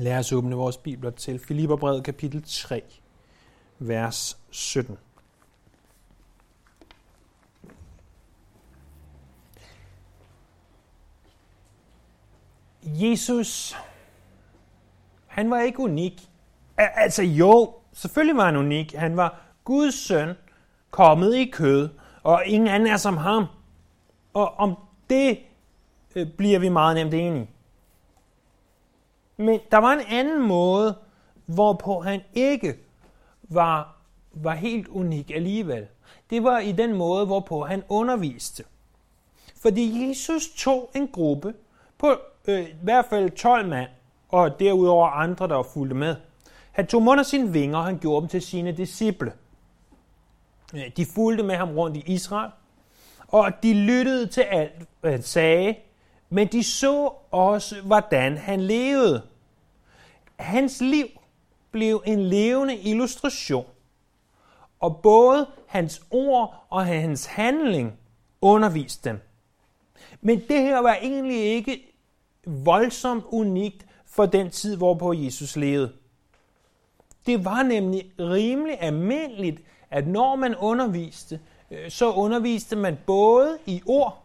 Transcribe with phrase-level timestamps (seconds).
[0.00, 2.82] Lad os åbne vores bibler til Filipperbrevet kapitel 3,
[3.78, 4.98] vers 17.
[12.82, 13.76] Jesus,
[15.26, 16.28] han var ikke unik.
[16.76, 18.94] Altså jo, selvfølgelig var han unik.
[18.94, 20.34] Han var Guds søn,
[20.90, 21.88] kommet i kød,
[22.22, 23.44] og ingen anden er som ham.
[24.32, 24.74] Og om
[25.10, 25.38] det
[26.16, 27.50] øh, bliver vi meget nemt enige.
[29.40, 30.96] Men der var en anden måde,
[31.46, 32.76] hvorpå han ikke
[33.42, 33.96] var,
[34.32, 35.86] var helt unik alligevel.
[36.30, 38.64] Det var i den måde, hvorpå han underviste.
[39.62, 41.54] Fordi Jesus tog en gruppe
[41.98, 43.88] på øh, i hvert fald 12 mand,
[44.28, 46.16] og derudover andre, der fulgte med.
[46.72, 49.32] Han tog dem under sine vinger, og han gjorde dem til sine disciple.
[50.74, 52.50] Øh, de fulgte med ham rundt i Israel,
[53.28, 55.74] og de lyttede til alt, hvad han sagde,
[56.30, 59.22] men de så også, hvordan han levede.
[60.40, 61.06] Hans liv
[61.70, 63.66] blev en levende illustration,
[64.80, 67.98] og både hans ord og hans handling
[68.40, 69.20] underviste dem.
[70.20, 71.82] Men det her var egentlig ikke
[72.46, 75.92] voldsomt unikt for den tid, hvorpå Jesus levede.
[77.26, 79.60] Det var nemlig rimelig almindeligt,
[79.90, 84.24] at når man underviste, øh, så underviste man både i ord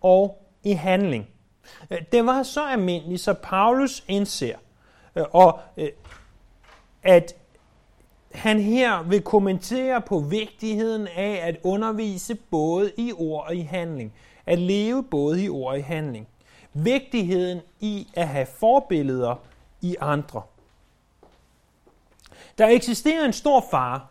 [0.00, 1.28] og i handling.
[1.90, 4.56] Øh, det var så almindeligt, så Paulus indser,
[5.16, 5.88] Øh, og øh,
[7.02, 7.34] at
[8.32, 14.12] han her vil kommentere på vigtigheden af at undervise både i ord og i handling.
[14.46, 16.28] At leve både i ord og i handling.
[16.72, 19.34] Vigtigheden i at have forbilleder
[19.80, 20.42] i andre.
[22.58, 24.10] Der eksisterer en stor far.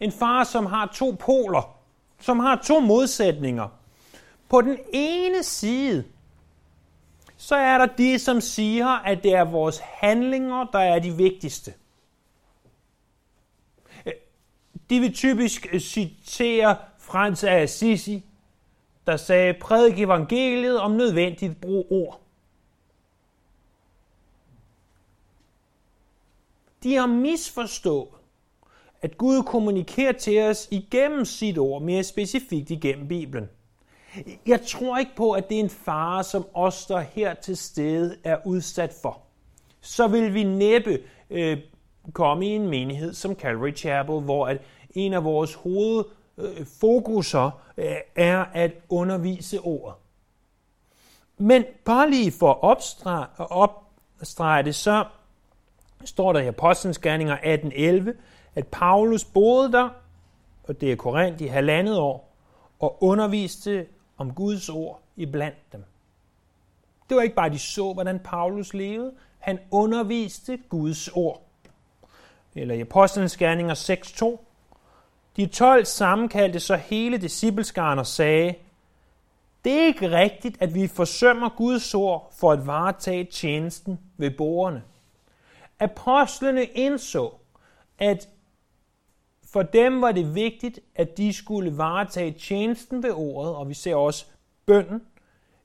[0.00, 1.76] En far, som har to poler.
[2.20, 3.68] Som har to modsætninger.
[4.48, 6.04] På den ene side,
[7.46, 11.74] så er der de, som siger, at det er vores handlinger, der er de vigtigste.
[14.06, 14.12] Øh,
[14.90, 18.24] de vil typisk øh, citere Frans af Assisi,
[19.06, 22.20] der sagde, prædik evangeliet om nødvendigt brug ord.
[26.82, 28.08] De har misforstået,
[29.02, 33.48] at Gud kommunikerer til os igennem sit ord, mere specifikt igennem Bibelen.
[34.46, 38.16] Jeg tror ikke på, at det er en fare, som os, der her til stede,
[38.24, 39.20] er udsat for.
[39.80, 40.98] Så vil vi næppe
[41.30, 41.58] øh,
[42.12, 44.60] komme i en menighed som Calvary Chapel, hvor at
[44.94, 47.44] en af vores hovedfokuser
[47.76, 49.94] øh, øh, er at undervise ordet.
[51.38, 52.58] Men bare lige for at
[53.50, 55.04] opstrege det, så
[56.04, 58.10] står der i Apostlenes Gerninger 18.11,
[58.54, 59.88] at Paulus boede der,
[60.68, 62.36] og det er Korinth, i halvandet år,
[62.78, 65.84] og underviste om Guds ord iblandt dem.
[67.08, 69.12] Det var ikke bare, at de så, hvordan Paulus levede.
[69.38, 71.42] Han underviste Guds ord.
[72.54, 74.44] Eller i Apostlenes Gerninger 6.2.
[75.36, 78.54] De 12 sammenkaldte så hele discipleskaren og sagde,
[79.64, 84.82] det er ikke rigtigt, at vi forsømmer Guds ord for at varetage tjenesten ved borgerne.
[85.80, 87.32] Apostlene indså,
[87.98, 88.28] at
[89.56, 93.94] for dem var det vigtigt, at de skulle varetage tjenesten ved ordet, og vi ser
[93.94, 94.26] også
[94.66, 95.02] bønden,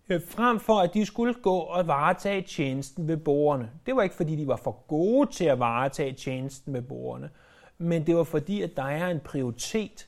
[0.10, 3.70] øh, frem for at de skulle gå og varetage tjenesten ved borgerne.
[3.86, 7.30] Det var ikke fordi, de var for gode til at varetage tjenesten ved borgerne,
[7.78, 10.08] men det var fordi, at der er en prioritet.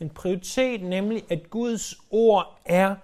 [0.00, 2.94] En prioritet, nemlig at Guds ord er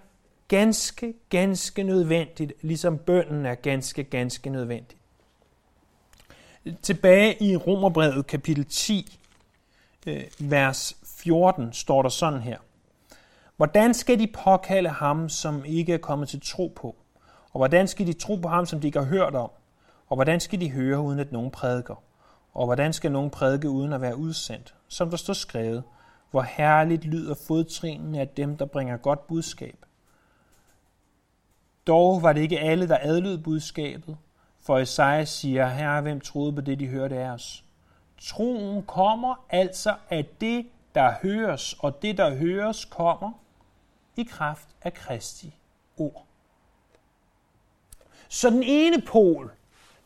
[0.47, 5.01] ganske, ganske nødvendigt, ligesom bønden er ganske, ganske nødvendigt.
[6.81, 9.17] Tilbage i Romerbrevet kapitel 10,
[10.07, 12.57] Øh, vers 14, står der sådan her.
[13.57, 16.95] Hvordan skal de påkalde ham, som ikke er kommet til tro på?
[17.53, 19.51] Og hvordan skal de tro på ham, som de ikke har hørt om?
[20.07, 22.03] Og hvordan skal de høre, uden at nogen prædiker?
[22.53, 24.75] Og hvordan skal nogen prædike uden at være udsendt?
[24.87, 25.83] Som der står skrevet,
[26.31, 29.85] hvor herligt lyder fodtrinene af dem, der bringer godt budskab.
[31.87, 34.17] Dog var det ikke alle, der adlød budskabet,
[34.61, 37.63] for Esajas siger, herre, hvem troede på det, de hørte af os?
[38.21, 43.31] Troen kommer altså af det, der høres, og det, der høres, kommer
[44.15, 45.55] i kraft af Kristi
[45.97, 46.25] ord.
[48.29, 49.51] Så den ene pol,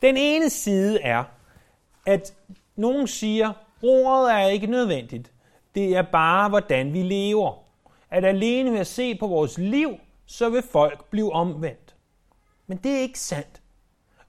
[0.01, 1.23] den ene side er,
[2.05, 2.33] at
[2.75, 3.53] nogen siger,
[3.83, 5.31] ordet er ikke nødvendigt.
[5.75, 7.63] Det er bare, hvordan vi lever.
[8.09, 11.95] At alene ved at se på vores liv, så vil folk blive omvendt.
[12.67, 13.61] Men det er ikke sandt.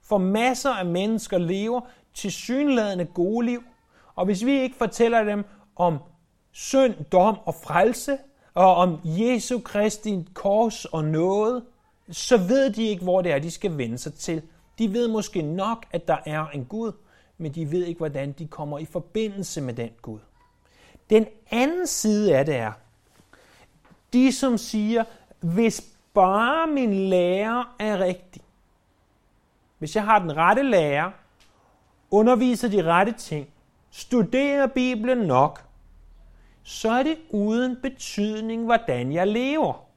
[0.01, 1.81] For masser af mennesker lever
[2.13, 3.63] til synlædende gode liv.
[4.17, 5.97] Og hvis vi ikke fortæller dem om
[6.51, 8.17] synd, dom og frelse,
[8.53, 11.63] og om Jesu Kristi kors og noget,
[12.11, 14.41] så ved de ikke, hvor det er, de skal vende sig til.
[14.79, 16.91] De ved måske nok, at der er en Gud,
[17.37, 20.19] men de ved ikke, hvordan de kommer i forbindelse med den Gud.
[21.09, 22.71] Den anden side af det er,
[24.13, 25.03] de som siger,
[25.39, 28.41] hvis bare min lærer er rigtig,
[29.77, 31.11] hvis jeg har den rette lærer,
[32.11, 33.47] underviser de rette ting,
[33.97, 35.63] studerer Bibelen nok,
[36.63, 39.87] så er det uden betydning, hvordan jeg lever.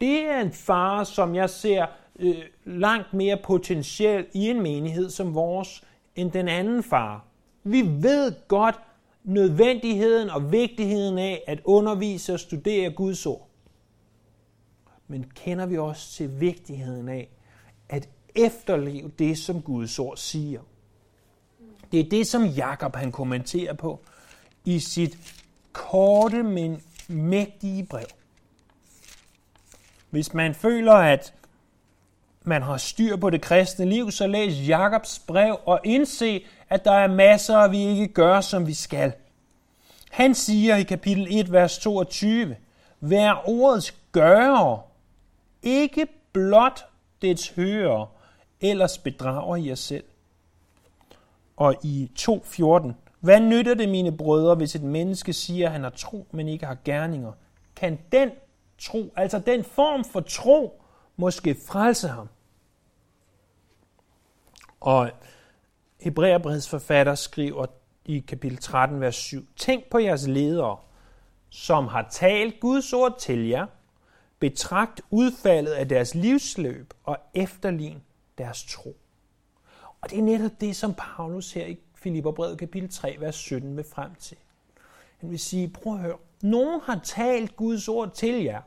[0.00, 1.86] Det er en far, som jeg ser
[2.18, 5.84] øh, langt mere potentiel i en menighed som vores,
[6.16, 7.24] end den anden far.
[7.64, 8.80] Vi ved godt
[9.24, 13.48] nødvendigheden og vigtigheden af at undervise og studere Guds ord.
[15.08, 17.28] Men kender vi også til vigtigheden af
[17.88, 20.60] at efterleve det, som Guds ord siger?
[21.92, 24.00] Det er det, som Jakob han kommenterer på
[24.64, 25.18] i sit
[25.72, 28.06] korte, men mægtige brev.
[30.10, 31.34] Hvis man føler, at
[32.44, 36.92] man har styr på det kristne liv, så læs Jakobs brev og indse, at der
[36.92, 39.12] er masser, vi ikke gør, som vi skal.
[40.10, 42.56] Han siger i kapitel 1, vers 22,
[43.00, 44.86] Vær ordets gører,
[45.62, 46.84] ikke blot
[47.22, 48.06] dets hører,
[48.60, 50.04] ellers bedrager I jer selv.
[51.56, 55.90] Og i 2.14, Hvad nytter det, mine brødre, hvis et menneske siger, at han har
[55.90, 57.32] tro, men ikke har gerninger?
[57.76, 58.30] Kan den
[58.78, 60.82] tro, altså den form for tro,
[61.16, 62.28] måske frelse ham?
[64.80, 65.10] Og
[66.00, 67.66] Hebræerbreds forfatter skriver
[68.04, 70.76] i kapitel 13, vers 7, Tænk på jeres ledere,
[71.50, 73.66] som har talt Guds ord til jer,
[74.38, 78.02] betragt udfaldet af deres livsløb og efterlign
[78.38, 78.96] deres tro.
[80.02, 83.84] Og det er netop det, som Paulus her i Filipperbrevet kapitel 3, vers 17 vil
[83.84, 84.36] frem til.
[85.18, 88.62] Han vil sige, prøv at høre, nogen har talt Guds ord til jer,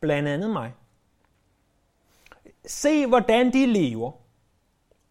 [0.00, 0.72] blandt andet mig.
[2.66, 4.12] Se, hvordan de lever,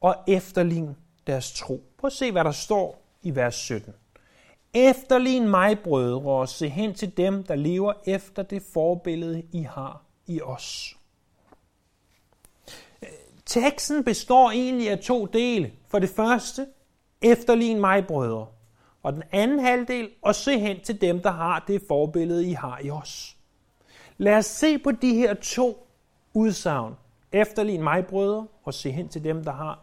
[0.01, 0.98] og efterlign
[1.28, 1.84] deres tro.
[1.98, 3.94] Prøv at se, hvad der står i vers 17.
[4.74, 10.04] Efterlign mig, brødre, og se hen til dem, der lever efter det forbillede, I har
[10.28, 10.99] i os.
[13.50, 15.72] Teksten består egentlig af to dele.
[15.88, 16.68] For det første,
[17.22, 18.48] efterlign mig, brødre.
[19.04, 22.80] Og den anden halvdel, og se hen til dem, der har det forbillede, I har
[22.84, 23.38] i os.
[24.18, 25.88] Lad os se på de her to
[26.34, 26.94] udsagn.
[27.31, 29.80] Efterlign mig, brødre, og se hen til dem, der har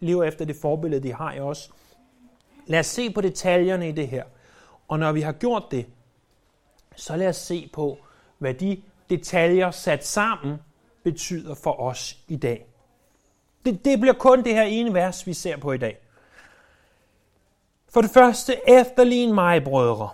[0.00, 1.70] lever efter det forbillede, de har i os.
[2.66, 4.24] Lad os se på detaljerne i det her.
[4.88, 5.86] Og når vi har gjort det,
[6.96, 7.98] så lad os se på,
[8.38, 10.56] hvad de detaljer sat sammen
[11.02, 12.71] betyder for os i dag.
[13.64, 15.98] Det, det bliver kun det her ene vers, vi ser på i dag.
[17.88, 20.08] For det første, efterlign mig, brødre.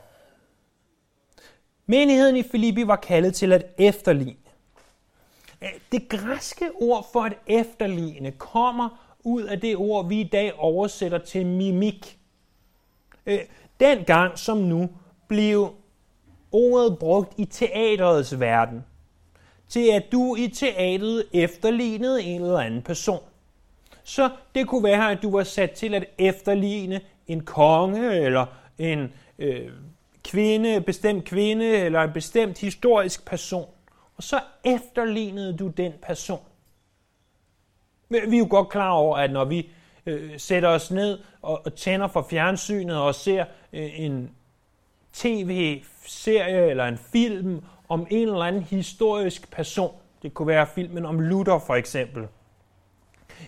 [1.86, 4.36] Menigheden i Filippi var kaldet til at efterligne.
[5.92, 11.18] Det græske ord for at efterligne kommer ud af det ord, vi i dag oversætter
[11.18, 12.18] til mimik.
[13.26, 13.38] Øh,
[13.80, 14.88] dengang den gang som nu
[15.28, 15.74] blev
[16.52, 18.84] ordet brugt i teaterets verden,
[19.68, 23.22] til at du i teateret efterlignede en eller anden person.
[24.08, 28.46] Så det kunne være, at du var sat til at efterligne en konge, eller
[28.78, 29.70] en øh,
[30.24, 33.68] kvinde, bestemt kvinde, eller en bestemt historisk person.
[34.16, 36.40] Og så efterlignede du den person.
[38.08, 39.70] Vi er jo godt klar over, at når vi
[40.06, 44.30] øh, sætter os ned og, og tænder for fjernsynet og ser øh, en
[45.12, 51.20] tv-serie eller en film om en eller anden historisk person, det kunne være filmen om
[51.20, 52.26] Luther for eksempel,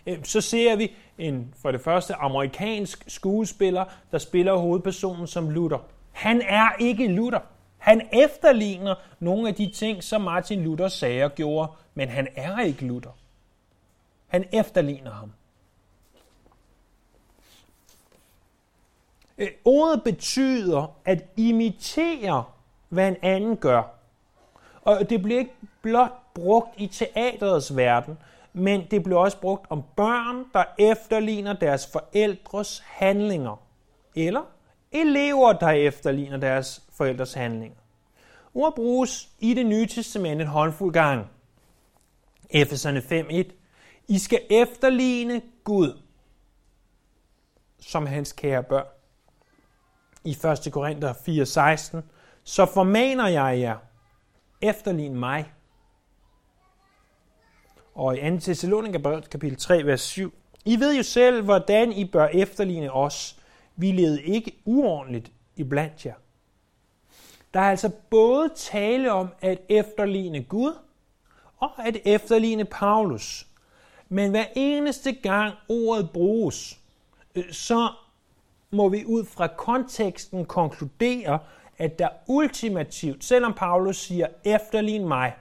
[0.07, 5.79] Øh, så ser vi en for det første amerikansk skuespiller, der spiller hovedpersonen som Luther.
[6.13, 7.41] Han er ikke Luther.
[7.79, 12.61] Han efterligner nogle af de ting, som Martin Luther sagde og gjorde, men han er
[12.61, 13.11] ikke Luther.
[14.27, 15.33] Han efterligner ham.
[19.39, 22.45] Øh, ordet betyder at imitere,
[22.89, 23.83] hvad en anden gør.
[24.83, 28.19] Og det bliver ikke blot brugt i teaterets verden,
[28.53, 33.67] men det blev også brugt om børn, der efterligner deres forældres handlinger.
[34.15, 34.43] Eller
[34.93, 37.79] elever, der efterligner deres forældres handlinger.
[38.55, 41.27] Ord bruges i det nye testament en håndfuld gang.
[42.51, 43.53] Efeserne 5.1
[44.09, 45.99] i skal efterligne Gud
[47.81, 48.87] som hans kære børn.
[50.25, 50.31] I
[50.67, 50.73] 1.
[50.73, 52.03] Korinther 4:16,
[52.45, 53.77] så formaner jeg jer,
[54.63, 55.53] efterlign mig.
[58.01, 58.41] Og i 2.
[58.41, 63.37] Thessaloniker kapitel 3, vers 7, I ved jo selv, hvordan I bør efterligne os.
[63.77, 66.15] Vi levede ikke uordentligt iblandt jer.
[67.55, 70.73] Der er altså både tale om at efterligne Gud
[71.59, 73.47] og at efterligne Paulus.
[74.09, 76.79] Men hver eneste gang ordet bruges,
[77.35, 77.89] øh, så
[78.71, 81.39] må vi ud fra konteksten konkludere,
[81.79, 85.35] at der ultimativt, selvom Paulus siger, efterlign mig,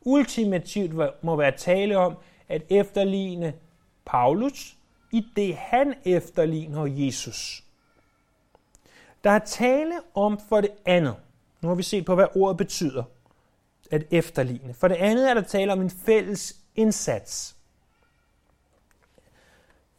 [0.00, 2.16] ultimativt må være tale om
[2.48, 3.54] at efterligne
[4.04, 4.76] Paulus,
[5.12, 7.64] i det han efterligner Jesus.
[9.24, 11.16] Der er tale om for det andet.
[11.60, 13.02] Nu har vi set på, hvad ordet betyder.
[13.90, 14.74] At efterligne.
[14.74, 17.56] For det andet er der tale om en fælles indsats.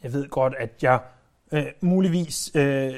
[0.04, 1.00] Jeg ved godt, at jeg
[1.52, 2.94] øh, muligvis øh,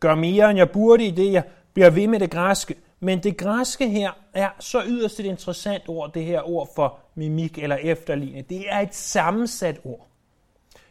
[0.00, 2.74] gør mere, end jeg burde i det, jeg bliver ved med det græske.
[3.00, 7.58] Men det græske her er så yderst et interessant ord, det her ord for mimik
[7.58, 8.42] eller efterligne.
[8.42, 10.06] Det er et sammensat ord.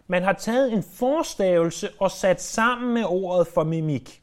[0.07, 4.21] Man har taget en forstavelse og sat sammen med ordet for mimik.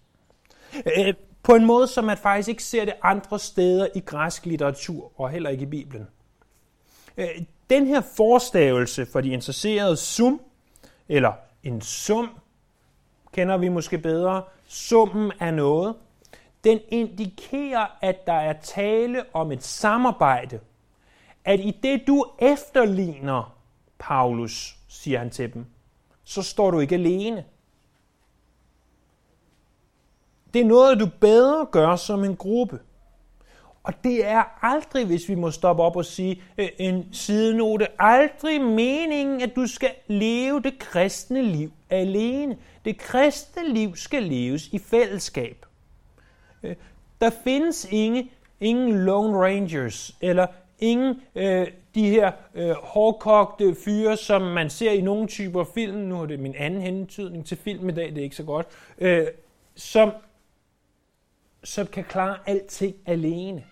[0.97, 5.21] Øh, på en måde, som man faktisk ikke ser det andre steder i græsk litteratur,
[5.21, 6.07] og heller ikke i Bibelen.
[7.17, 7.29] Øh,
[7.71, 10.41] den her forstavelse for de interesserede sum,
[11.09, 12.29] eller en sum,
[13.33, 15.95] kender vi måske bedre, summen af noget,
[16.65, 20.61] den indikerer, at der er tale om et samarbejde.
[21.45, 23.57] At i det du efterligner
[23.99, 25.67] Paulus, siger han til dem,
[26.25, 27.45] så står du ikke alene.
[30.55, 32.81] Det er noget, du bedre gør som en gruppe.
[33.83, 38.61] Og det er aldrig, hvis vi må stoppe op og sige øh, en sidenote, aldrig
[38.61, 42.59] meningen, at du skal leve det kristne liv alene.
[42.85, 45.67] Det kristne liv skal leves i fællesskab.
[46.63, 46.77] Øh,
[47.21, 50.47] der findes ingen, ingen Lone Rangers, eller
[50.79, 56.23] ingen øh, de her øh, hårdkogte fyre, som man ser i nogle typer film, nu
[56.23, 58.67] er det min anden hentydning til film i dag, det er ikke så godt,
[58.99, 59.27] øh,
[59.75, 60.13] som,
[61.65, 63.65] som kan klare alting alene.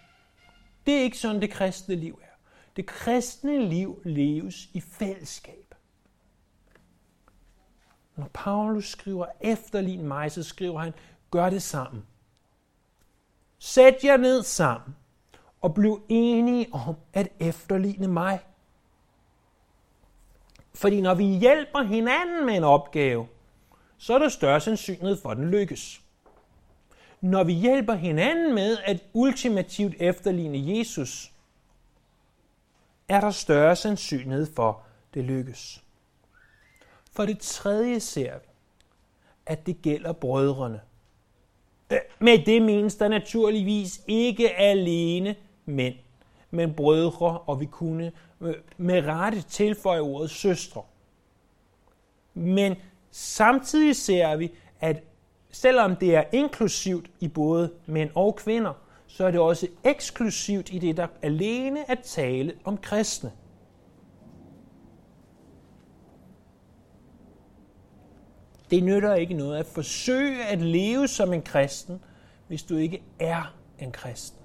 [0.86, 2.36] Det er ikke sådan, det kristne liv er.
[2.76, 5.74] Det kristne liv leves i fællesskab.
[8.16, 10.92] Når Paulus skriver efterlign mig, så skriver han,
[11.30, 12.02] gør det sammen.
[13.62, 14.96] Sæt jer ned sammen
[15.60, 18.40] og bliv enige om at efterligne mig.
[20.74, 23.28] Fordi når vi hjælper hinanden med en opgave,
[23.98, 26.02] så er der større sandsynlighed for, at den lykkes.
[27.20, 31.32] Når vi hjælper hinanden med at ultimativt efterligne Jesus,
[33.08, 35.84] er der større sandsynlighed for, at det lykkes.
[37.12, 38.46] For det tredje ser vi,
[39.46, 40.80] at det gælder brødrene.
[42.22, 45.34] Med det menes der naturligvis ikke alene
[45.64, 45.94] mænd,
[46.50, 50.82] men brødre, og vi kunne øh, med rette tilføje ordet søstre.
[52.34, 52.76] Men
[53.10, 55.02] samtidig ser vi, at
[55.50, 58.72] selvom det er inklusivt i både mænd og kvinder,
[59.06, 63.32] så er det også eksklusivt i det, der alene at tale om kristne.
[68.70, 72.00] Det nytter ikke noget at forsøge at leve som en kristen,
[72.50, 74.40] hvis du ikke er en kristen.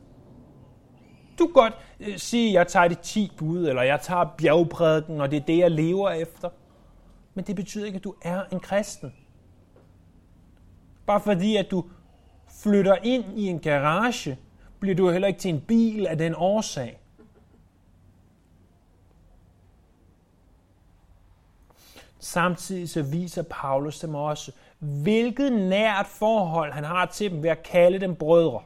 [1.39, 5.21] Du kan godt øh, sige, at jeg tager de 10 bud, eller jeg tager bjergprædiken,
[5.21, 6.49] og det er det, jeg lever efter.
[7.33, 9.13] Men det betyder ikke, at du er en kristen.
[11.05, 11.85] Bare fordi, at du
[12.63, 14.37] flytter ind i en garage,
[14.79, 16.99] bliver du heller ikke til en bil af den årsag.
[22.19, 27.63] Samtidig så viser Paulus dem også, hvilket nært forhold han har til dem ved at
[27.63, 28.63] kalde dem brødre.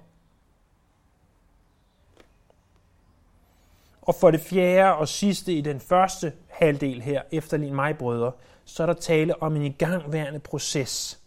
[4.01, 8.31] Og for det fjerde og sidste i den første halvdel her, efterlign mig brødre,
[8.65, 11.19] så er der tale om en igangværende proces.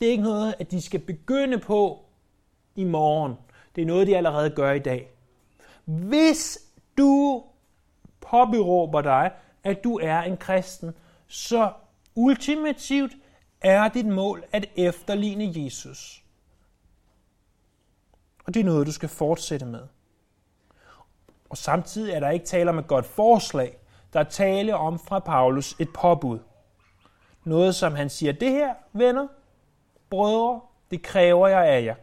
[0.00, 2.04] Det er ikke noget, at de skal begynde på
[2.76, 3.34] i morgen.
[3.76, 5.10] Det er noget, de allerede gør i dag.
[5.84, 6.58] Hvis
[6.98, 7.44] du
[8.20, 9.30] påberåber dig,
[9.64, 10.94] at du er en kristen,
[11.26, 11.72] så
[12.14, 13.12] ultimativt
[13.64, 16.24] er dit mål at efterligne Jesus.
[18.44, 19.86] Og det er noget, du skal fortsætte med.
[21.50, 23.78] Og samtidig er der ikke tale om et godt forslag.
[24.12, 26.38] Der er tale om fra Paulus et påbud.
[27.44, 29.28] Noget, som han siger, det her, venner,
[30.10, 31.94] brødre, det kræver jeg af jer.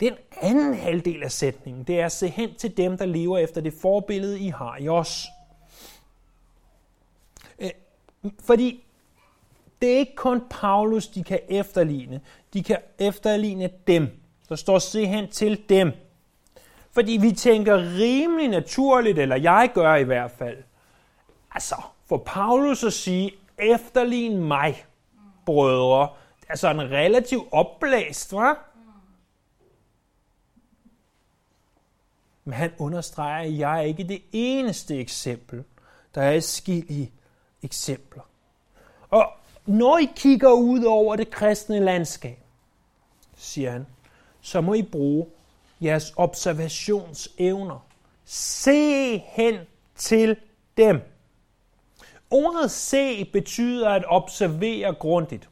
[0.00, 3.60] Den anden halvdel af sætningen, det er at se hen til dem, der lever efter
[3.60, 5.26] det forbillede, I har i os.
[7.58, 7.70] Øh,
[8.40, 8.85] fordi
[9.82, 12.20] det er ikke kun Paulus, de kan efterligne.
[12.52, 14.20] De kan efterligne dem.
[14.48, 15.92] Der står se hen til dem.
[16.90, 20.58] Fordi vi tænker rimelig naturligt, eller jeg gør i hvert fald.
[21.50, 24.84] Altså, for Paulus at sige, efterlign mig,
[25.46, 26.08] brødre,
[26.40, 28.58] det er sådan relativt opblæst, hva'?
[32.44, 35.64] Men han understreger, at jeg er ikke det eneste eksempel,
[36.14, 37.08] Der er skille
[37.62, 38.22] eksempler.
[39.10, 39.32] Og
[39.66, 42.38] når I kigger ud over det kristne landskab,
[43.36, 43.86] siger han,
[44.40, 45.26] så må I bruge
[45.80, 47.86] jeres observationsevner.
[48.24, 49.54] Se hen
[49.96, 50.36] til
[50.76, 51.00] dem.
[52.30, 55.48] Ordet se betyder at observere grundigt.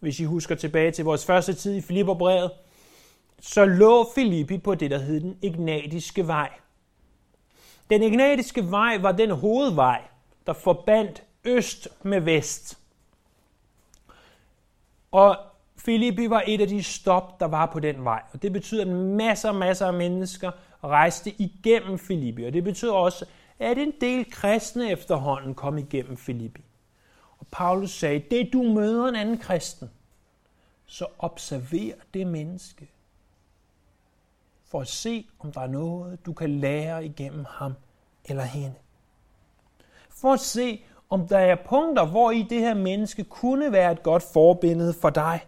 [0.00, 2.50] Hvis I husker tilbage til vores første tid i Filipperbrevet,
[3.40, 6.50] så lå Filippi på det, der hed den ignatiske vej.
[7.90, 10.02] Den ignatiske vej var den hovedvej,
[10.46, 12.78] der forbandt øst med vest.
[15.10, 15.36] Og
[15.76, 18.22] Filippi var et af de stop, der var på den vej.
[18.32, 20.50] Og det betyder, at masser og masser af mennesker
[20.84, 22.44] rejste igennem Filippi.
[22.44, 23.26] Og det betyder også,
[23.58, 26.62] at en del kristne efterhånden kom igennem Filippi.
[27.38, 29.90] Og Paulus sagde, det du møder en anden kristen,
[30.86, 32.90] så observer det menneske.
[34.64, 37.72] For at se, om der er noget, du kan lære igennem ham
[38.24, 38.74] eller hende.
[40.08, 44.02] For at se, om der er punkter, hvor i det her menneske kunne være et
[44.02, 45.40] godt forbillede for dig.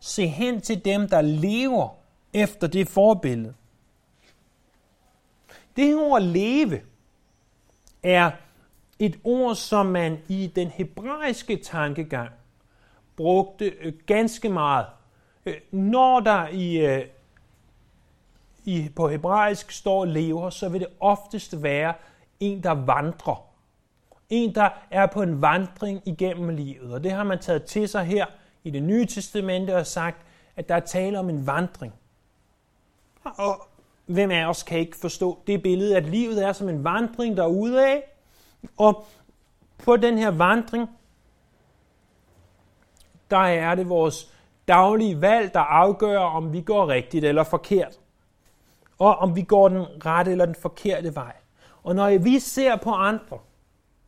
[0.00, 1.88] Se hen til dem, der lever
[2.32, 3.54] efter det forbillede.
[5.76, 6.80] Det ord leve
[8.02, 8.30] er
[8.98, 12.30] et ord, som man i den hebraiske tankegang
[13.16, 14.86] brugte øh, ganske meget.
[15.46, 17.06] Øh, når der i, øh,
[18.64, 21.94] i, på hebraisk står lever, så vil det oftest være
[22.40, 23.44] en, der vandrer.
[24.30, 26.92] En, der er på en vandring igennem livet.
[26.92, 28.26] Og det har man taget til sig her
[28.64, 30.26] i det nye testamente og sagt,
[30.56, 31.92] at der er tale om en vandring.
[33.24, 33.66] Og
[34.06, 37.86] hvem af os kan ikke forstå det billede, at livet er som en vandring derude
[37.86, 38.02] af,
[38.76, 39.06] og
[39.84, 40.90] på den her vandring,
[43.30, 44.32] der er det vores
[44.68, 47.98] daglige valg, der afgør, om vi går rigtigt eller forkert.
[48.98, 51.36] Og om vi går den rette eller den forkerte vej.
[51.82, 53.38] Og når vi ser på andre,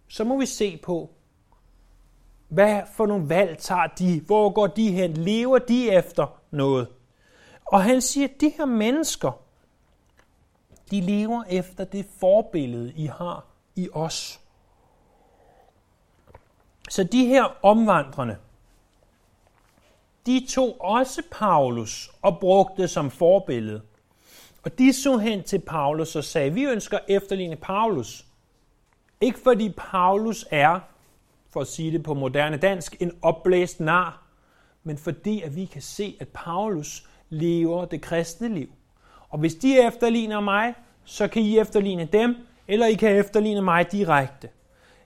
[0.09, 1.11] så må vi se på,
[2.49, 4.21] hvad for nogle valg tager de?
[4.21, 5.15] Hvor går de hen?
[5.15, 6.89] Lever de efter noget?
[7.65, 9.33] Og han siger, at de her mennesker,
[10.91, 14.41] de lever efter det forbillede, I har i os.
[16.91, 18.37] Så de her omvandrende,
[20.27, 23.83] de tog også Paulus og brugte som forbillede.
[24.65, 28.27] Og de så hen til Paulus og sagde, vi ønsker efterligne Paulus.
[29.21, 30.81] Ikke fordi Paulus er,
[31.51, 34.23] for at sige det på moderne dansk, en opblæst nar,
[34.85, 38.69] men fordi at vi kan se, at Paulus lever det kristne liv.
[39.29, 40.75] Og hvis de efterligner mig,
[41.05, 42.37] så kan I efterligne dem,
[42.69, 44.49] eller I kan efterligne mig direkte.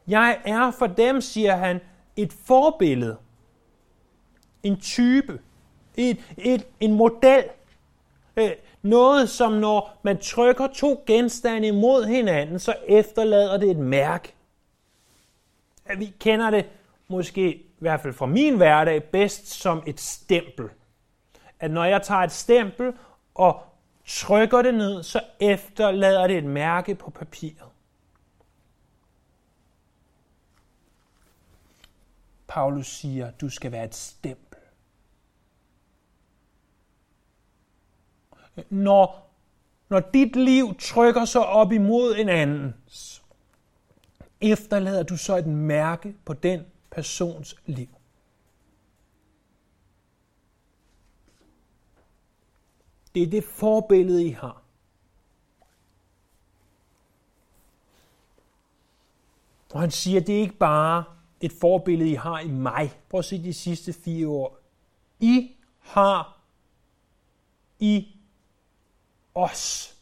[0.09, 1.81] Jeg er for dem, siger han,
[2.17, 3.17] et forbillede,
[4.63, 5.41] en type,
[5.97, 7.45] et, et, en model.
[8.37, 8.51] Øh,
[8.83, 14.35] noget, som når man trykker to genstande imod hinanden, så efterlader det et mærke.
[15.97, 16.67] Vi kender det
[17.09, 20.69] måske i hvert fald fra min hverdag bedst som et stempel.
[21.61, 22.93] At når jeg tager et stempel
[23.35, 23.63] og
[24.07, 27.69] trykker det ned, så efterlader det et mærke på papiret.
[32.49, 34.48] Paulus siger, du skal være et stempel.
[38.71, 39.31] Når,
[39.89, 43.23] når dit liv trykker sig op imod en andens,
[44.41, 47.89] efterlader du så et mærke på den persons liv.
[53.15, 54.63] Det er det forbillede, I har.
[59.73, 61.05] Og han siger, det er ikke bare
[61.41, 62.93] et forbillede, I har i mig.
[63.11, 64.59] Prøv at se de sidste fire år.
[65.21, 66.41] I har
[67.79, 68.18] i
[69.39, 69.95] os.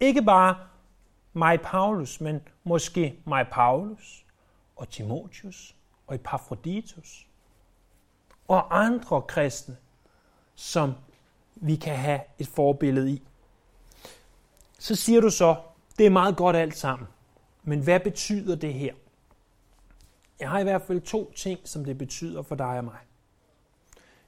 [0.00, 0.56] Ikke bare
[1.32, 4.24] mig Paulus, men måske mig Paulus
[4.76, 5.74] og Timotius
[6.06, 7.26] og Epaphroditus
[8.48, 9.76] og andre kristne,
[10.54, 10.92] som
[11.54, 13.22] vi kan have et forbillede i.
[14.78, 15.56] Så siger du så,
[15.98, 17.08] det er meget godt alt sammen,
[17.62, 18.94] men hvad betyder det her?
[20.40, 22.98] Jeg har i hvert fald to ting, som det betyder for dig og mig.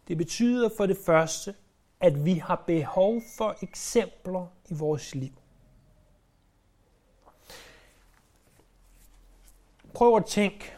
[0.08, 1.54] Det betyder for det første,
[2.00, 5.32] at vi har behov for eksempler i vores liv.
[9.94, 10.72] Prøv at tænke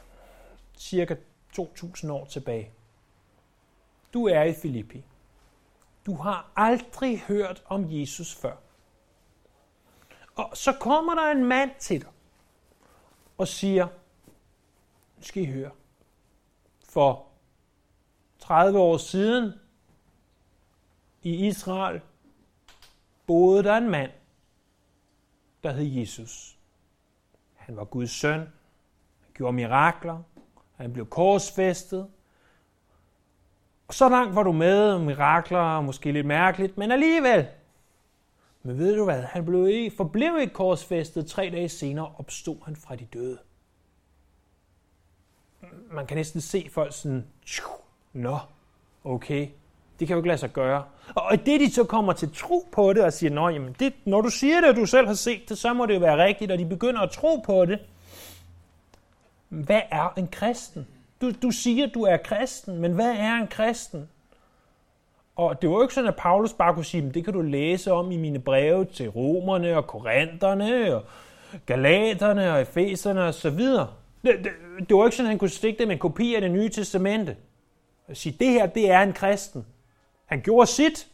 [0.76, 1.16] cirka
[1.52, 2.70] 2000 år tilbage.
[4.14, 5.04] Du er i Filippi.
[6.06, 8.56] Du har aldrig hørt om Jesus før.
[10.36, 12.10] Og så kommer der en mand til dig
[13.38, 13.86] og siger,
[15.16, 15.70] nu skal I høre,
[16.88, 17.26] for
[18.38, 19.52] 30 år siden
[21.22, 22.00] i Israel,
[23.26, 24.10] boede der en mand,
[25.62, 26.58] der hed Jesus.
[27.54, 28.40] Han var Guds søn.
[29.20, 30.22] Han gjorde mirakler.
[30.76, 32.08] Han blev korsfæstet.
[33.88, 37.48] Og så langt var du med, mirakler, måske lidt mærkeligt, men alligevel.
[38.62, 41.26] Men ved du hvad, han blev ikke, forblev ikke korsfæstet.
[41.26, 43.38] Tre dage senere opstod han fra de døde.
[45.90, 47.26] Man kan næsten se folk sådan,
[48.12, 48.38] nå,
[49.04, 49.48] okay,
[50.02, 50.82] det kan jo ikke lade sig gøre.
[51.14, 54.20] Og det de så kommer til tro på det og siger, Nå, jamen det, når
[54.20, 56.50] du siger det, og du selv har set det, så må det jo være rigtigt,
[56.50, 57.78] og de begynder at tro på det.
[59.48, 60.86] Hvad er en kristen?
[61.20, 64.08] Du, du siger, du er kristen, men hvad er en kristen?
[65.36, 67.92] Og det var jo ikke sådan, at Paulus bare kunne sige, det kan du læse
[67.92, 71.04] om i mine breve til romerne og korinterne og
[71.66, 73.88] galaterne og efeserne og så videre.
[74.24, 74.52] Det, det,
[74.88, 76.68] det var ikke sådan, at han kunne stikke det med en kopi af det nye
[76.68, 77.36] testamente.
[78.08, 79.66] Og sige, det her, det er en kristen.
[80.32, 81.08] Han gjorde sit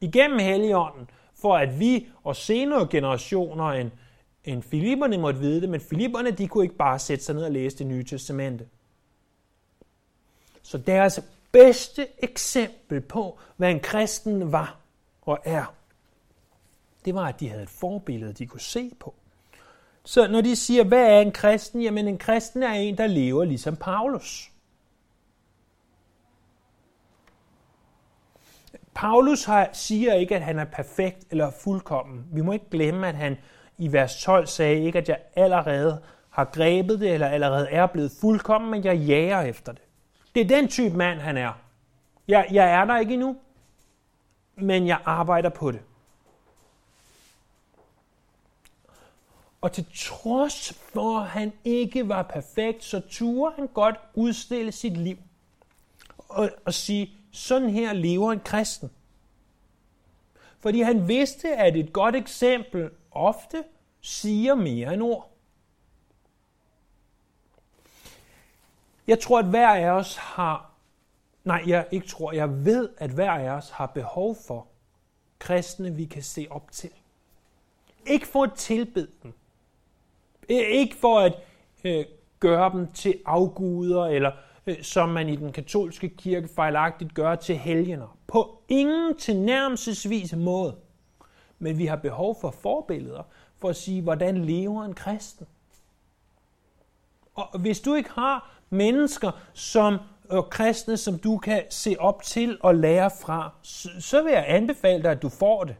[0.00, 3.90] igennem Helligånden, for at vi og senere generationer end,
[4.44, 7.52] end Filipperne måtte vide det, men Filipperne de kunne ikke bare sætte sig ned og
[7.52, 8.66] læse det nye testamente.
[10.62, 11.20] Så deres
[11.52, 14.76] bedste eksempel på, hvad en kristen var
[15.22, 15.74] og er,
[17.04, 19.14] det var, at de havde et forbillede, de kunne se på.
[20.04, 21.82] Så når de siger, hvad er en kristen?
[21.82, 24.50] Jamen en kristen er en, der lever ligesom Paulus.
[28.98, 32.26] Paulus har, siger ikke, at han er perfekt eller fuldkommen.
[32.32, 33.36] Vi må ikke glemme, at han
[33.78, 38.12] i vers 12 sagde ikke, at jeg allerede har grebet det, eller allerede er blevet
[38.20, 39.82] fuldkommen, men jeg jager efter det.
[40.34, 41.52] Det er den type mand, han er.
[42.28, 43.36] Jeg, jeg er der ikke endnu,
[44.56, 45.80] men jeg arbejder på det.
[49.60, 54.96] Og til trods for, at han ikke var perfekt, så turde han godt udstille sit
[54.96, 55.16] liv.
[56.28, 58.90] Og, og sige, sådan her lever en kristen.
[60.58, 63.64] Fordi han vidste, at et godt eksempel ofte
[64.00, 65.32] siger mere end ord.
[69.06, 70.70] Jeg tror, at hver af os har,
[71.44, 74.66] nej, jeg ikke tror, jeg ved, at hver af os har behov for
[75.38, 76.90] kristne, vi kan se op til.
[78.06, 79.32] Ikke for at tilbede dem.
[80.48, 81.34] Ikke for at
[81.84, 82.04] øh,
[82.40, 84.38] gøre dem til afguder, eller øh,
[84.68, 88.18] Øh, som man i den katolske kirke fejlagtigt gør til helgener.
[88.26, 90.76] På ingen tilnærmelsesvis måde.
[91.58, 93.22] Men vi har behov for forbilleder,
[93.58, 95.46] for at sige, hvordan lever en kristen.
[97.34, 102.58] Og hvis du ikke har mennesker som og kristne, som du kan se op til
[102.60, 103.52] og lære fra,
[104.00, 105.76] så vil jeg anbefale dig, at du får det.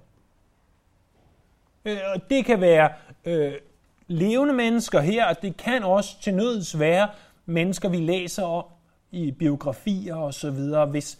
[1.85, 1.99] Øh,
[2.31, 2.93] det kan være
[3.25, 3.53] øh,
[4.07, 7.09] levende mennesker her, og det kan også til nøds være
[7.47, 8.65] mennesker, vi læser om
[9.11, 11.19] i biografier og så videre, hvis,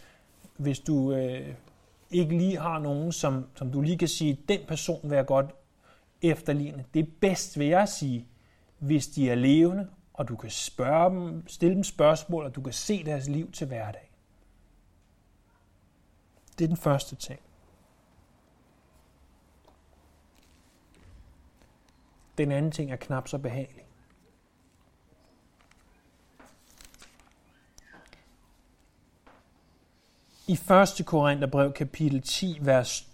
[0.57, 1.55] hvis du øh,
[2.11, 5.55] ikke lige har nogen, som, som du lige kan sige, den person vil jeg godt
[6.23, 6.85] efterligne.
[6.95, 8.27] Det er bedst, vil jeg sige,
[8.79, 12.73] hvis de er levende, og du kan spørge dem, stille dem spørgsmål, og du kan
[12.73, 14.11] se deres liv til hverdag.
[16.59, 17.41] Det er den første ting.
[22.39, 23.88] Den anden ting er knap så behagelig.
[30.49, 31.07] I 1.
[31.07, 33.07] Korintherbrev kapitel 10, vers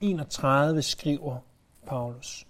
[0.00, 1.38] 31 skriver
[1.86, 2.46] Paulus.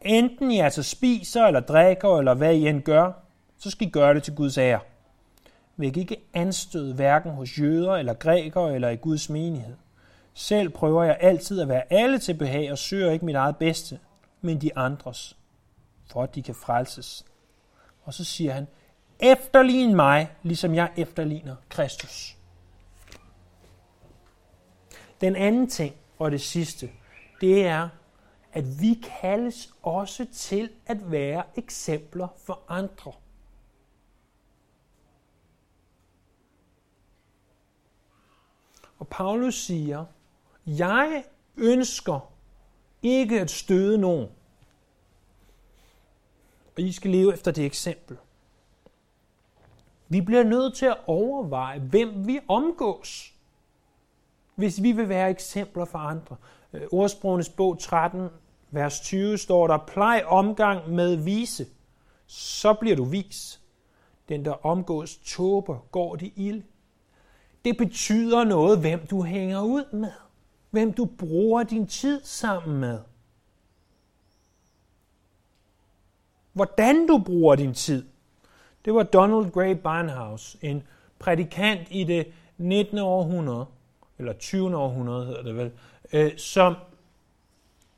[0.00, 3.12] Enten I altså spiser eller drikker, eller hvad I end gør,
[3.58, 4.80] så skal I gøre det til Guds ære.
[5.76, 9.76] Væk ikke anstød hverken hos jøder eller grækere eller i Guds menighed.
[10.34, 13.98] Selv prøver jeg altid at være alle til behag og søger ikke mit eget bedste,
[14.40, 15.36] men de andres,
[16.10, 17.24] for at de kan frelses.
[18.04, 18.66] Og så siger han,
[19.22, 22.36] efterligne mig, ligesom jeg efterligner Kristus.
[25.20, 26.90] Den anden ting, og det sidste,
[27.40, 27.88] det er,
[28.52, 33.12] at vi kaldes også til at være eksempler for andre.
[38.98, 40.04] Og Paulus siger,
[40.66, 41.24] jeg
[41.56, 42.32] ønsker
[43.02, 44.28] ikke at støde nogen.
[46.76, 48.16] Og I skal leve efter det eksempel.
[50.12, 53.34] Vi bliver nødt til at overveje, hvem vi omgås,
[54.54, 56.36] hvis vi vil være eksempler for andre.
[56.72, 58.28] Øh, ordsprogenes bog 13,
[58.70, 61.66] vers 20 står der, plej omgang med vise,
[62.26, 63.60] så bliver du vis.
[64.28, 66.62] Den, der omgås tåber, går det ild.
[67.64, 70.12] Det betyder noget, hvem du hænger ud med.
[70.70, 72.98] Hvem du bruger din tid sammen med.
[76.52, 78.11] Hvordan du bruger din tid.
[78.84, 80.82] Det var Donald Gray Barnhouse, en
[81.18, 82.26] prædikant i det
[82.58, 82.98] 19.
[82.98, 83.66] århundrede,
[84.18, 84.76] eller 20.
[84.76, 85.70] århundrede hedder det vel,
[86.12, 86.74] øh, som,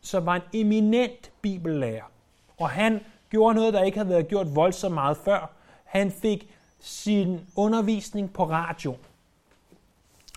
[0.00, 2.10] som var en eminent bibellærer.
[2.56, 5.50] Og han gjorde noget, der ikke havde været gjort voldsomt meget før.
[5.84, 6.48] Han fik
[6.80, 8.96] sin undervisning på radio.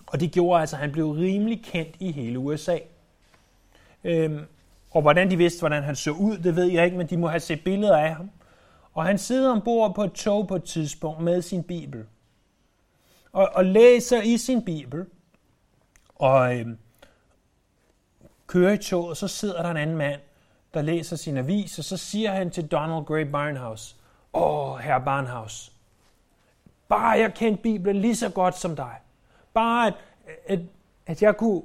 [0.06, 2.78] Og det gjorde altså, at han blev rimelig kendt i hele USA.
[4.04, 4.44] Øhm,
[4.90, 7.28] og hvordan de vidste, hvordan han så ud, det ved jeg ikke, men de må
[7.28, 8.30] have set billeder af ham.
[8.98, 12.06] Og han sidder ombord på et tog på et tidspunkt med sin bibel.
[13.32, 15.06] Og, og læser i sin bibel.
[16.14, 16.78] Og øhm,
[18.46, 20.20] kører i toget, og så sidder der en anden mand,
[20.74, 23.94] der læser sin avis, og så siger han til Donald Gray Barnhouse,
[24.32, 25.72] Åh, oh, herre Barnhouse,
[26.88, 28.96] bare jeg kendte Bibelen lige så godt som dig.
[29.54, 29.94] Bare at,
[30.46, 30.60] at,
[31.06, 31.62] at jeg kunne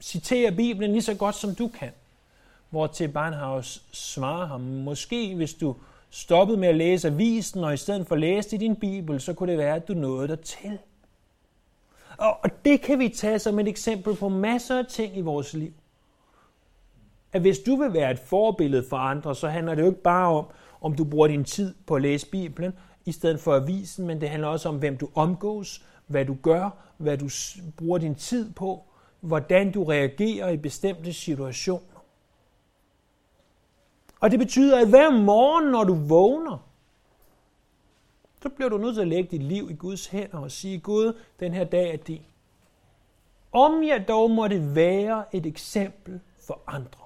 [0.00, 1.92] citere Bibelen lige så godt som du kan.
[2.70, 5.76] Hvor til Barnhouse svarer ham, måske hvis du
[6.10, 9.50] stoppet med at læse avisen, og i stedet for læse i din Bibel, så kunne
[9.50, 10.78] det være, at du nåede dig til.
[12.18, 15.72] Og det kan vi tage som et eksempel på masser af ting i vores liv.
[17.32, 20.28] At hvis du vil være et forbillede for andre, så handler det jo ikke bare
[20.28, 20.44] om,
[20.80, 22.72] om du bruger din tid på at læse Bibelen
[23.04, 26.70] i stedet for avisen, men det handler også om, hvem du omgås, hvad du gør,
[26.96, 27.28] hvad du
[27.76, 28.84] bruger din tid på,
[29.20, 31.89] hvordan du reagerer i bestemte situationer.
[34.20, 36.58] Og det betyder, at hver morgen, når du vågner,
[38.42, 41.18] så bliver du nødt til at lægge dit liv i Guds hænder og sige, Gud,
[41.40, 42.26] den her dag er din.
[43.52, 47.04] Om jeg dog måtte være et eksempel for andre.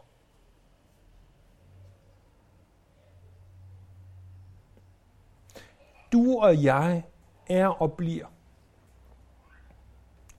[6.13, 7.03] Du og jeg
[7.47, 8.27] er og bliver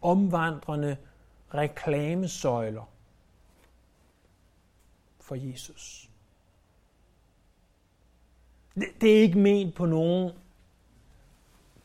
[0.02, 0.98] omvandrende
[1.54, 2.90] reklamesøjler
[5.20, 6.05] for Jesus.
[8.76, 10.32] Det, det er ikke ment på nogen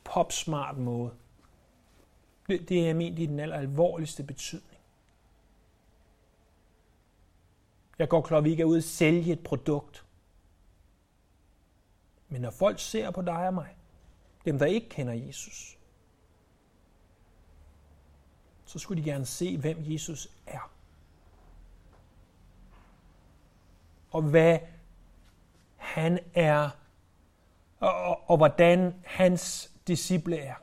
[0.04, 1.10] popsmart måde.
[2.48, 4.80] Det, det er ment i den aller alvorligste betydning.
[7.98, 10.04] Jeg går klar, at vi ikke er ude at sælge et produkt.
[12.28, 13.76] Men når folk ser på dig og mig,
[14.44, 15.78] dem der ikke kender Jesus,
[18.64, 20.72] så skulle de gerne se, hvem Jesus er.
[24.10, 24.58] Og hvad
[25.80, 26.70] han er,
[27.80, 30.54] og, og, og hvordan hans disciple er.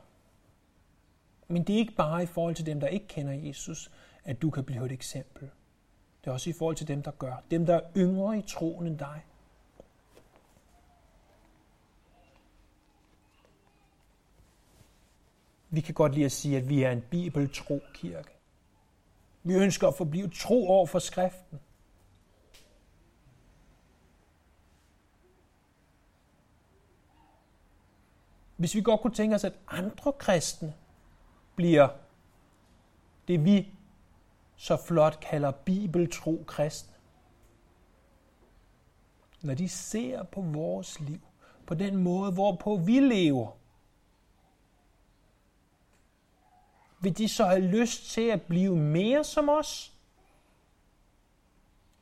[1.48, 3.90] Men det er ikke bare i forhold til dem, der ikke kender Jesus,
[4.24, 5.50] at du kan blive et eksempel.
[6.20, 7.42] Det er også i forhold til dem, der gør.
[7.50, 9.24] Dem, der er yngre i troen end dig.
[15.70, 18.30] Vi kan godt lide at sige, at vi er en bibeltro kirke.
[19.42, 21.60] Vi ønsker at forblive tro over for skriften.
[28.58, 30.74] Hvis vi godt kunne tænke os, at andre kristne
[31.56, 31.88] bliver
[33.28, 33.74] det, vi
[34.56, 36.94] så flot kalder bibeltro kristne.
[39.42, 41.20] Når de ser på vores liv,
[41.66, 43.56] på den måde, hvorpå vi lever,
[47.00, 49.92] vil de så have lyst til at blive mere som os?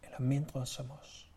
[0.02, 1.30] Eller mindre som os?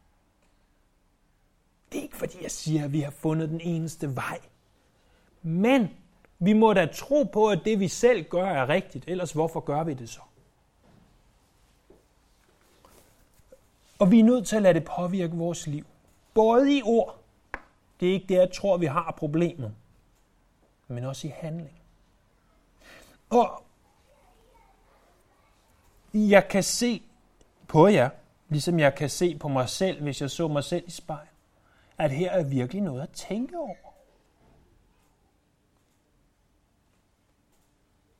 [1.91, 4.39] Det er ikke fordi, jeg siger, at vi har fundet den eneste vej.
[5.41, 5.89] Men
[6.39, 9.83] vi må da tro på, at det vi selv gør er rigtigt, ellers hvorfor gør
[9.83, 10.19] vi det så?
[13.99, 15.85] Og vi er nødt til at lade det påvirke vores liv.
[16.33, 17.19] Både i ord,
[17.99, 19.75] det er ikke det, jeg tror, vi har problemet,
[20.87, 21.81] men også i handling.
[23.29, 23.63] Og
[26.13, 27.03] jeg kan se
[27.67, 28.09] på jer,
[28.49, 31.27] ligesom jeg kan se på mig selv, hvis jeg så mig selv i spejl,
[31.97, 33.88] at her er virkelig noget at tænke over.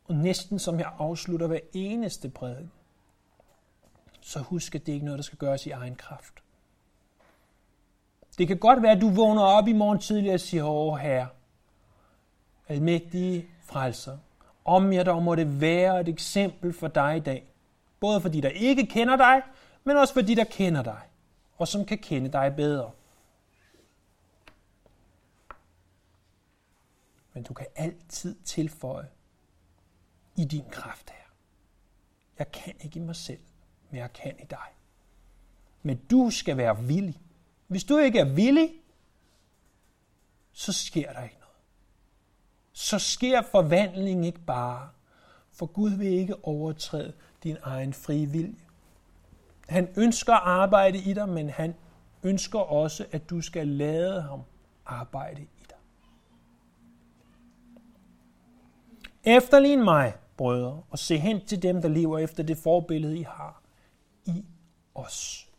[0.09, 2.71] Og næsten som jeg afslutter hver eneste prædiken,
[4.21, 6.33] så husk, at det ikke er noget, der skal gøres i egen kraft.
[8.37, 11.27] Det kan godt være, at du vågner op i morgen tidlig og siger, åh herre,
[12.67, 14.17] almægtige frelser,
[14.65, 17.53] om jeg dog måtte være et eksempel for dig i dag.
[17.99, 19.41] Både for de, der ikke kender dig,
[19.83, 21.01] men også for de, der kender dig,
[21.57, 22.91] og som kan kende dig bedre.
[27.33, 29.07] Men du kan altid tilføje
[30.39, 31.15] i din kraft her.
[32.39, 33.39] Jeg kan ikke i mig selv,
[33.89, 34.67] men jeg kan i dig.
[35.83, 37.21] Men du skal være villig.
[37.67, 38.71] Hvis du ikke er villig,
[40.51, 41.55] så sker der ikke noget.
[42.71, 44.89] Så sker forvandling ikke bare,
[45.51, 48.65] for Gud vil ikke overtræde din egen frie vilje.
[49.69, 51.75] Han ønsker at arbejde i dig, men han
[52.23, 54.41] ønsker også, at du skal lade ham
[54.85, 55.77] arbejde i dig.
[59.23, 63.61] Efterlign mig, brødre, og se hen til dem, der lever efter det forbillede, I har
[64.25, 64.45] i
[64.95, 65.49] os.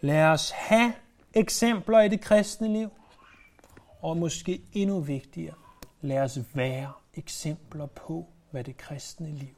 [0.00, 0.92] Lad os have
[1.34, 2.90] eksempler i det kristne liv,
[4.00, 5.54] og måske endnu vigtigere,
[6.00, 9.56] lad os være eksempler på, hvad det kristne liv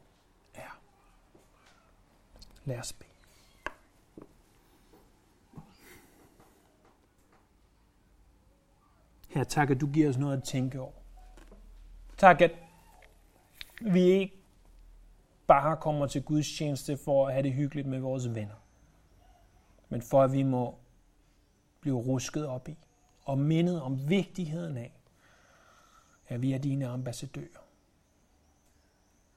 [0.55, 0.81] er.
[2.65, 3.11] Lad os bede.
[9.29, 10.93] Her tak, at du giver os noget at tænke over.
[12.17, 12.66] Tak, at
[13.81, 14.37] vi ikke
[15.47, 18.65] bare kommer til Guds tjeneste for at have det hyggeligt med vores venner,
[19.89, 20.79] men for at vi må
[21.81, 22.77] blive rusket op i
[23.25, 24.93] og mindet om vigtigheden af,
[26.29, 27.67] at vi er dine ambassadører.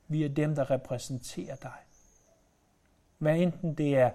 [0.07, 1.77] Vi er dem, der repræsenterer dig.
[3.17, 4.11] Hvad enten det er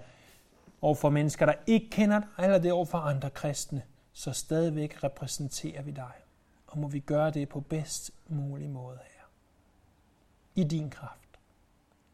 [0.80, 3.82] over for mennesker, der ikke kender dig, eller det er over for andre kristne,
[4.12, 6.12] så stadigvæk repræsenterer vi dig.
[6.66, 9.13] Og må vi gøre det på bedst mulig måde her.
[10.54, 11.38] I din kraft.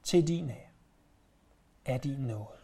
[0.02, 0.56] Til din ære.
[1.84, 2.58] Af din nåde.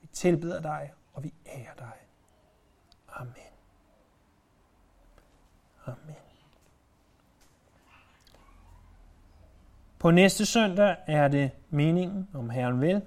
[0.00, 1.96] Vi tilbeder dig, og vi ærer dig.
[3.08, 3.34] Amen.
[5.86, 6.16] Amen.
[9.98, 13.02] På næste søndag er det meningen, om Herren vil,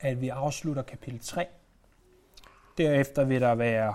[0.00, 1.46] at vi afslutter kapitel 3.
[2.78, 3.94] Derefter vil der være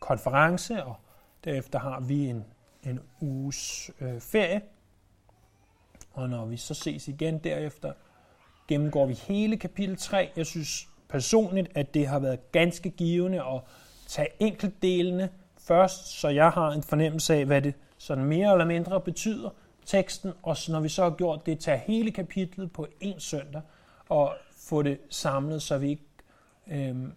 [0.00, 0.96] konference, og
[1.44, 2.44] derefter har vi en,
[2.82, 4.62] en uges øh, ferie.
[6.16, 7.92] Og når vi så ses igen derefter,
[8.68, 10.30] gennemgår vi hele kapitel 3.
[10.36, 13.60] Jeg synes personligt, at det har været ganske givende at
[14.06, 19.00] tage enkeltdelene først, så jeg har en fornemmelse af, hvad det sådan mere eller mindre
[19.00, 19.50] betyder,
[19.86, 23.62] teksten, og når vi så har gjort det, tage hele kapitlet på en søndag
[24.08, 26.04] og få det samlet, så vi ikke,
[26.66, 27.12] øhm,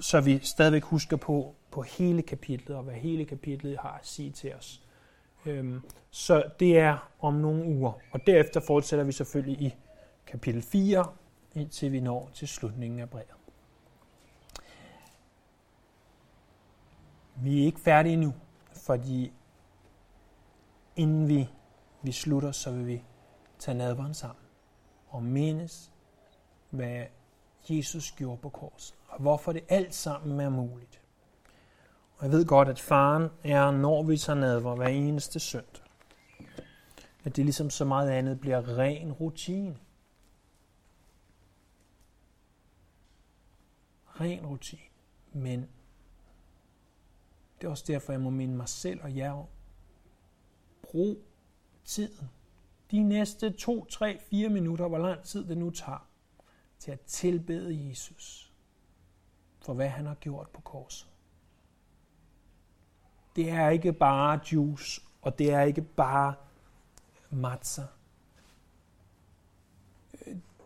[0.00, 4.30] så vi stadigvæk husker på, på hele kapitlet, og hvad hele kapitlet har at sige
[4.30, 4.82] til os.
[5.46, 9.74] Øhm, så det er om nogle uger, og derefter fortsætter vi selvfølgelig i
[10.26, 11.06] kapitel 4,
[11.54, 13.34] indtil vi når til slutningen af brevet.
[17.36, 18.34] Vi er ikke færdige nu,
[18.72, 19.32] fordi
[20.96, 21.48] inden vi,
[22.02, 23.02] vi slutter, så vil vi
[23.58, 24.44] tage nadveren sammen
[25.08, 25.92] og mindes,
[26.70, 27.04] hvad
[27.68, 31.00] Jesus gjorde på korset, og hvorfor det alt sammen er muligt.
[32.20, 35.84] Og jeg ved godt, at faren er, når vi tager nadver hver eneste søndag.
[37.24, 39.76] At det ligesom så meget andet bliver ren rutine.
[44.20, 44.82] Ren rutine.
[45.32, 45.68] Men
[47.60, 49.46] det er også derfor, jeg må minde mig selv og jer om.
[50.82, 51.18] Brug
[51.84, 52.30] tiden.
[52.90, 56.08] De næste 2, 3, 4 minutter, hvor lang tid det nu tager,
[56.78, 58.52] til at tilbede Jesus
[59.60, 61.09] for hvad han har gjort på korset.
[63.36, 66.34] Det er ikke bare juice, og det er ikke bare
[67.30, 67.82] matza.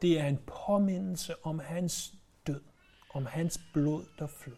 [0.03, 2.15] Det er en påmindelse om hans
[2.47, 2.61] død,
[3.15, 4.57] om hans blod, der flød